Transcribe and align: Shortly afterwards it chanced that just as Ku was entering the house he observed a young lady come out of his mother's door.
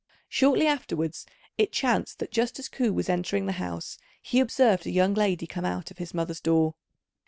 Shortly 0.27 0.65
afterwards 0.65 1.27
it 1.59 1.71
chanced 1.71 2.17
that 2.17 2.31
just 2.31 2.57
as 2.57 2.69
Ku 2.69 2.91
was 2.91 3.07
entering 3.07 3.45
the 3.45 3.51
house 3.61 3.99
he 4.19 4.39
observed 4.39 4.87
a 4.87 4.89
young 4.91 5.13
lady 5.13 5.45
come 5.45 5.63
out 5.63 5.91
of 5.91 5.99
his 5.99 6.11
mother's 6.11 6.41
door. 6.41 6.73